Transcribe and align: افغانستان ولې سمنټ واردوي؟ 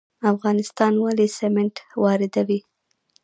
افغانستان 0.31 0.93
ولې 1.05 1.27
سمنټ 1.39 1.75
واردوي؟ 2.03 2.59